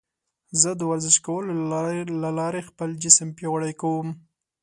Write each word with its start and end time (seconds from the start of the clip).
زه 0.61 0.69
د 0.79 0.81
ورزش 0.91 1.15
کولو 1.25 1.53
له 2.23 2.29
لارې 2.39 2.67
خپل 2.69 2.89
جسم 3.03 3.27
پیاوړی 3.37 3.73
کوم. 3.81 4.07